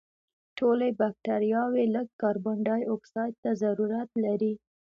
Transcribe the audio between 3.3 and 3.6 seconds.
ته